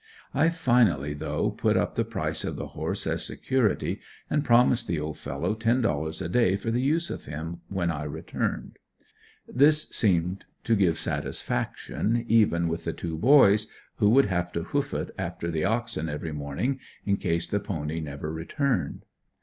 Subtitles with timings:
[0.33, 4.99] I finally though put up the price of the horse as security and promised the
[4.99, 8.79] old fellow ten dollars a day for the use of him, when I returned.
[9.47, 13.67] This seemed to give satisfaction, even with the two boys
[13.97, 17.99] who would have to hoof it after the oxen every morning, in case the pony
[17.99, 19.05] never returned.